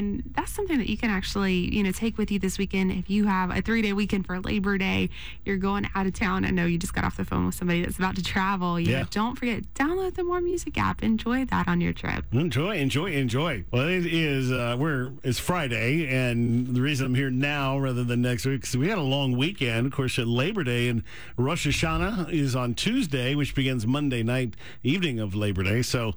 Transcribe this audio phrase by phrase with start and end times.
[0.00, 2.90] And that's something that you can actually, you know, take with you this weekend.
[2.90, 5.10] If you have a three day weekend for Labor Day,
[5.44, 6.46] you're going out of town.
[6.46, 8.80] I know you just got off the phone with somebody that's about to travel.
[8.80, 9.00] You Yeah.
[9.00, 11.02] know, don't forget, download the More Music app.
[11.02, 12.24] Enjoy that on your trip.
[12.32, 13.64] Enjoy, enjoy, enjoy.
[13.70, 14.50] Well, it is.
[14.50, 18.74] Uh, we're it's Friday, and the reason I'm here now rather than next week is
[18.78, 19.86] we had a long weekend.
[19.86, 21.02] Of course, at Labor Day and
[21.36, 25.82] Rosh Hashanah is on Tuesday, which begins Monday night, evening of Labor Day.
[25.82, 26.14] So,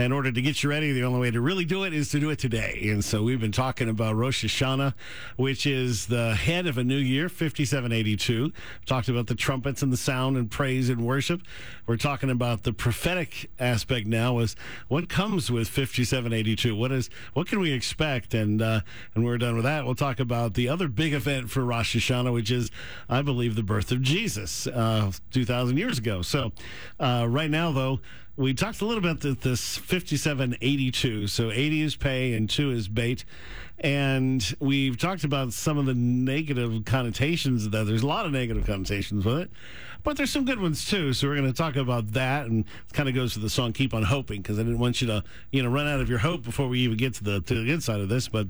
[0.00, 2.20] in order to get you ready, the only way to really do it is to
[2.20, 2.88] do it today.
[2.90, 4.94] And so, we've been talking about Rosh Hashanah,
[5.36, 8.52] which is the head of a new year, 5782.
[8.86, 11.42] Talked about the trumpets and the sound and praise and worship.
[11.86, 14.38] We're talking about the prophetic aspect now.
[14.38, 14.56] Is
[14.88, 16.74] what comes with 5782?
[16.74, 18.32] What is what can we expect?
[18.34, 18.80] And uh,
[19.14, 19.84] and we're done with that.
[19.84, 22.70] We'll talk about the other big event for Rosh Hashanah, which is,
[23.08, 26.22] I believe, the birth of Jesus, uh, 2,000 years ago.
[26.22, 26.52] So,
[26.98, 28.00] uh, right now, though,
[28.40, 31.26] we talked a little bit that this 5782.
[31.26, 33.26] So 80 is pay and 2 is bait.
[33.80, 37.84] And we've talked about some of the negative connotations of that.
[37.84, 39.50] There's a lot of negative connotations with it,
[40.02, 41.12] but there's some good ones too.
[41.12, 43.72] So we're going to talk about that, and it kind of goes to the song
[43.72, 46.18] "Keep on Hoping" because I didn't want you to, you know, run out of your
[46.18, 48.28] hope before we even get to the to the inside of this.
[48.28, 48.48] But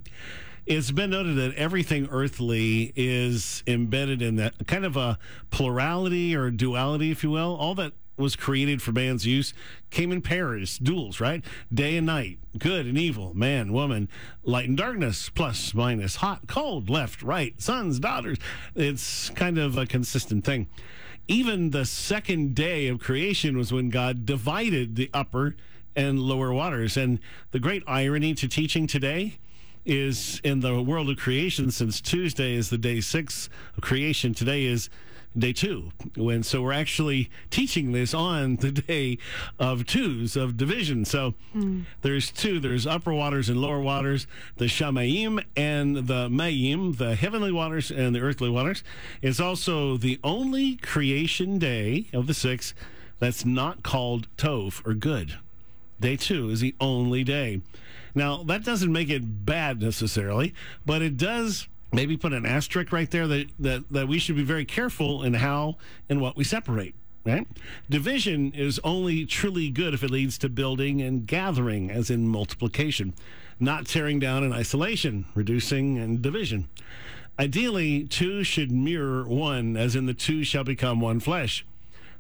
[0.67, 5.17] it's been noted that everything earthly is embedded in that kind of a
[5.51, 7.57] plurality or duality, if you will.
[7.57, 9.53] All that was created for man's use
[9.91, 11.45] came in pairs, duals, right?
[11.73, 14.09] Day and night, good and evil, man, woman,
[14.45, 18.39] light and darkness, plus, minus, hot, cold, left, right, sons, daughters.
[18.77, 20.69] It's kind of a consistent thing.
[21.27, 25.57] Even the second day of creation was when God divided the upper
[25.97, 26.97] and lower waters.
[26.97, 27.19] And
[27.51, 29.39] the great irony to teaching today
[29.85, 34.65] is in the world of creation, since Tuesday is the day six of creation, today
[34.65, 34.91] is
[35.37, 35.93] day two.
[36.17, 39.19] When so we're actually teaching this on the day
[39.59, 41.05] of twos of division.
[41.05, 41.83] So hmm.
[42.03, 42.61] there's two.
[42.61, 48.15] There's upper waters and lower waters, the Shamayim and the Mayim, the heavenly waters and
[48.15, 48.83] the earthly waters.
[49.23, 52.75] It's also the only creation day of the six
[53.19, 55.39] that's not called Tov or good.
[56.01, 57.61] Day two is the only day.
[58.15, 60.55] Now, that doesn't make it bad necessarily,
[60.85, 64.43] but it does maybe put an asterisk right there that, that, that we should be
[64.43, 65.77] very careful in how
[66.09, 66.95] and what we separate.
[67.25, 67.47] Right?
[67.91, 73.13] Division is only truly good if it leads to building and gathering, as in multiplication,
[73.59, 76.69] not tearing down in isolation, reducing and division.
[77.39, 81.65] Ideally, two should mirror one, as in the two shall become one flesh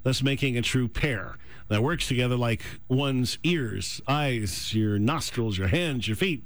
[0.02, 1.36] thus making a true pair
[1.68, 6.44] that works together like one's ears, eyes, your nostrils, your hands, your feet.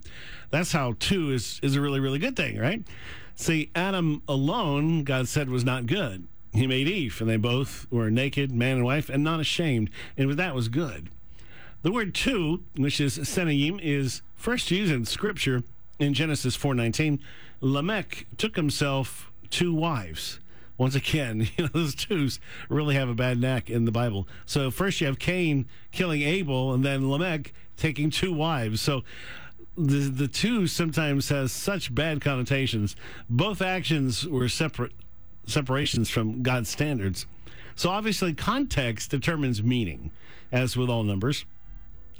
[0.50, 2.82] That's how two is, is a really, really good thing, right?
[3.34, 6.28] See, Adam alone, God said, was not good.
[6.52, 10.30] He made Eve, and they both were naked, man and wife, and not ashamed, and
[10.34, 11.10] that was good.
[11.82, 15.64] The word two, which is senayim, is first used in Scripture
[15.98, 17.18] in Genesis 4.19.
[17.60, 20.38] Lamech took himself two wives
[20.76, 24.28] once again, you know, those twos really have a bad knack in the Bible.
[24.46, 28.80] So first you have Cain killing Abel, and then Lamech taking two wives.
[28.80, 29.02] So
[29.76, 32.96] the the two sometimes has such bad connotations.
[33.28, 34.92] Both actions were separate
[35.46, 37.26] separations from God's standards.
[37.76, 40.10] So obviously context determines meaning,
[40.52, 41.44] as with all numbers.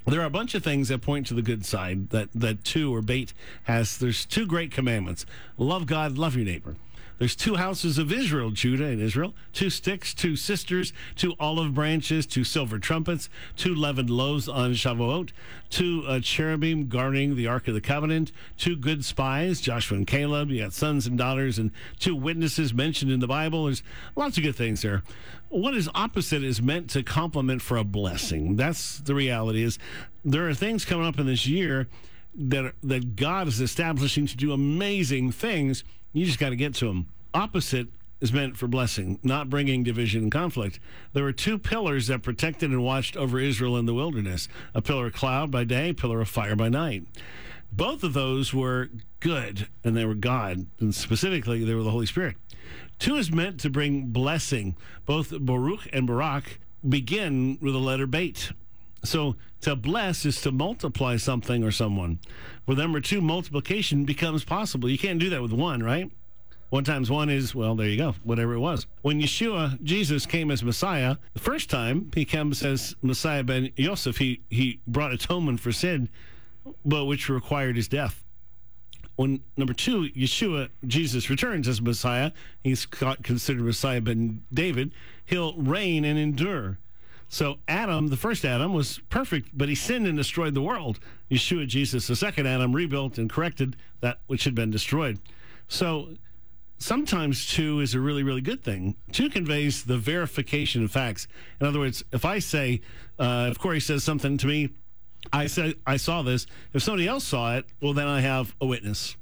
[0.06, 2.94] There are a bunch of things that point to the good side that, that two
[2.94, 3.32] or bait
[3.64, 3.96] has.
[3.96, 5.24] There's two great commandments
[5.56, 6.76] love God, love your neighbor.
[7.18, 12.26] There's two houses of Israel, Judah and Israel, two sticks, two sisters, two olive branches,
[12.26, 15.30] two silver trumpets, two leavened loaves on Shavuot,
[15.70, 20.50] two uh, cherubim guarding the Ark of the Covenant, two good spies, Joshua and Caleb.
[20.50, 23.66] You got sons and daughters, and two witnesses mentioned in the Bible.
[23.66, 23.82] There's
[24.16, 25.02] lots of good things there.
[25.48, 28.56] What is opposite is meant to complement for a blessing.
[28.56, 29.62] That's the reality.
[29.62, 29.78] Is
[30.24, 31.86] there are things coming up in this year
[32.36, 35.84] that that God is establishing to do amazing things.
[36.14, 37.08] You just got to get to them.
[37.34, 37.88] Opposite
[38.20, 40.78] is meant for blessing, not bringing division and conflict.
[41.12, 45.08] There were two pillars that protected and watched over Israel in the wilderness a pillar
[45.08, 47.02] of cloud by day, pillar of fire by night.
[47.72, 52.06] Both of those were good, and they were God, and specifically, they were the Holy
[52.06, 52.36] Spirit.
[53.00, 54.76] Two is meant to bring blessing.
[55.06, 58.52] Both Baruch and Barak begin with the letter bait.
[59.04, 62.18] So to bless is to multiply something or someone.
[62.66, 64.88] With number two, multiplication becomes possible.
[64.88, 66.10] You can't do that with one, right?
[66.70, 68.86] One times one is, well, there you go, whatever it was.
[69.02, 74.16] When Yeshua, Jesus, came as Messiah, the first time he comes as Messiah ben Yosef,
[74.18, 76.08] he, he brought atonement for sin,
[76.84, 78.24] but which required his death.
[79.16, 82.32] When number two, Yeshua, Jesus returns as Messiah,
[82.64, 84.92] he's considered Messiah ben David,
[85.26, 86.78] he'll reign and endure.
[87.28, 91.00] So Adam, the first Adam, was perfect, but he sinned and destroyed the world.
[91.30, 95.18] Yeshua, Jesus, the second Adam, rebuilt and corrected that which had been destroyed.
[95.66, 96.10] So
[96.78, 98.96] sometimes two is a really, really good thing.
[99.12, 101.26] Two conveys the verification of facts.
[101.60, 102.82] In other words, if I say,
[103.18, 104.70] uh, if Corey says something to me,
[105.32, 106.46] I said I saw this.
[106.72, 109.16] If somebody else saw it, well, then I have a witness.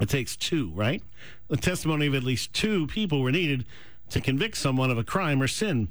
[0.00, 1.02] It takes two, right?
[1.48, 3.64] The testimony of at least two people were needed
[4.10, 5.88] to convict someone of a crime or sin.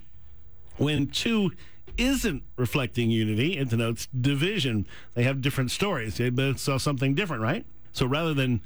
[0.78, 1.52] When two
[1.98, 4.88] isn't reflecting unity, it denotes division.
[5.14, 6.18] They have different stories.
[6.18, 7.66] They both saw something different, right?
[7.92, 8.62] So rather than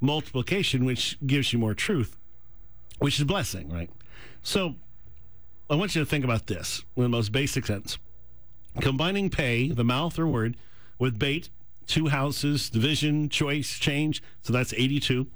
[0.00, 2.16] multiplication, which gives you more truth,
[2.98, 3.90] which is blessing, right?
[4.42, 4.74] So
[5.70, 7.98] I want you to think about this in the most basic sense.
[8.80, 10.56] Combining pay, the mouth or word,
[10.98, 11.48] with bait,
[11.86, 14.22] two houses, division, choice, change.
[14.42, 15.26] So that's 82.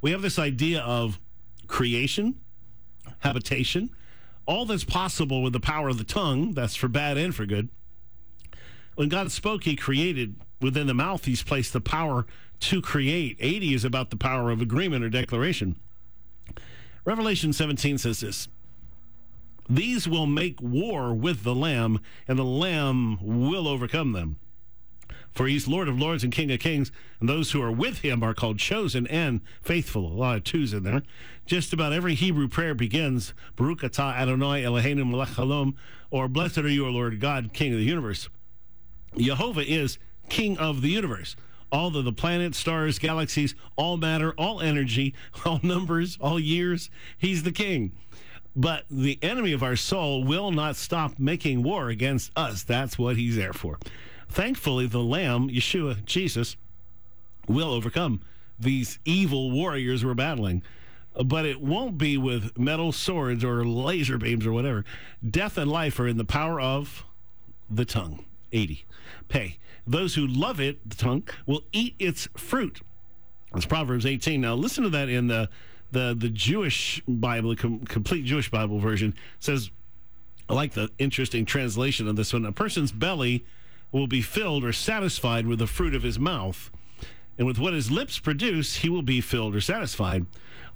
[0.00, 1.20] We have this idea of
[1.66, 2.40] creation,
[3.20, 3.90] habitation,
[4.46, 7.68] all that's possible with the power of the tongue, that's for bad and for good.
[8.94, 10.36] When God spoke, He created.
[10.60, 12.26] Within the mouth, He's placed the power
[12.60, 13.36] to create.
[13.40, 15.76] 80 is about the power of agreement or declaration.
[17.04, 18.48] Revelation 17 says this
[19.68, 24.38] These will make war with the Lamb, and the Lamb will overcome them.
[25.34, 28.22] For he's Lord of Lords and King of Kings, and those who are with him
[28.22, 30.06] are called chosen and faithful.
[30.06, 31.02] A lot of twos in there.
[31.44, 35.74] Just about every Hebrew prayer begins Baruch atah Adonai Eloheinu melech haolam,
[36.10, 38.28] or Blessed are you, O Lord God, King of the universe.
[39.18, 39.98] Jehovah is
[40.28, 41.34] King of the universe.
[41.72, 45.14] All of the planets, stars, galaxies, all matter, all energy,
[45.44, 46.90] all numbers, all years.
[47.18, 47.92] He's the King.
[48.54, 52.62] But the enemy of our soul will not stop making war against us.
[52.62, 53.80] That's what he's there for.
[54.34, 56.56] Thankfully, the Lamb, Yeshua, Jesus,
[57.46, 58.20] will overcome
[58.58, 60.64] these evil warriors we're battling.
[61.24, 64.84] But it won't be with metal swords or laser beams or whatever.
[65.24, 67.04] Death and life are in the power of
[67.70, 68.24] the tongue.
[68.52, 68.84] 80.
[69.28, 69.58] Pay.
[69.86, 72.80] Those who love it, the tongue, will eat its fruit.
[73.52, 74.40] That's Proverbs 18.
[74.40, 75.48] Now, listen to that in the
[75.92, 79.10] the, the Jewish Bible, com- complete Jewish Bible version.
[79.10, 79.70] It says,
[80.48, 82.44] I like the interesting translation of this one.
[82.46, 83.44] A person's belly
[83.94, 86.68] will be filled or satisfied with the fruit of his mouth,
[87.38, 90.26] and with what his lips produce, he will be filled or satisfied.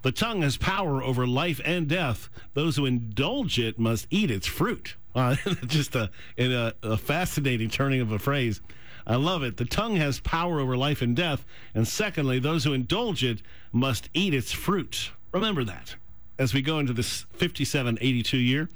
[0.03, 2.29] The tongue has power over life and death.
[2.53, 4.95] Those who indulge it must eat its fruit.
[5.15, 5.35] Uh,
[5.65, 8.61] just a, a, a fascinating turning of a phrase.
[9.07, 9.57] I love it.
[9.57, 11.43] The tongue has power over life and death.
[11.73, 15.09] And secondly, those who indulge it must eat its fruit.
[15.31, 15.95] Remember that
[16.37, 18.69] as we go into this 57 82 year.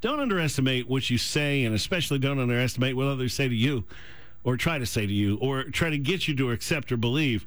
[0.00, 3.84] Don't underestimate what you say, and especially don't underestimate what others say to you,
[4.44, 7.44] or try to say to you, or try to get you to accept or believe.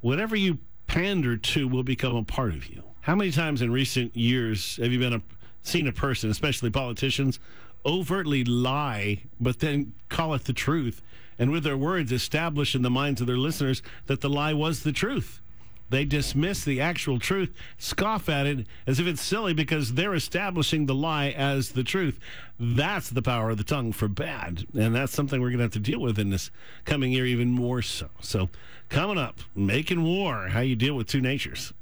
[0.00, 2.82] Whatever you pander to will become a part of you.
[3.02, 5.22] How many times in recent years have you been a,
[5.62, 7.38] seen a person, especially politicians,
[7.84, 11.02] overtly lie, but then call it the truth,
[11.38, 14.82] and with their words establish in the minds of their listeners that the lie was
[14.82, 15.40] the truth?
[15.90, 20.86] They dismiss the actual truth, scoff at it as if it's silly because they're establishing
[20.86, 22.18] the lie as the truth.
[22.58, 24.66] That's the power of the tongue for bad.
[24.74, 26.50] And that's something we're going to have to deal with in this
[26.84, 28.08] coming year even more so.
[28.20, 28.50] So,
[28.88, 31.72] coming up, making war, how you deal with two natures.